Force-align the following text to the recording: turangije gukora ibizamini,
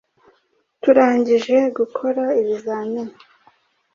turangije 0.81 1.57
gukora 1.77 2.23
ibizamini, 2.41 3.13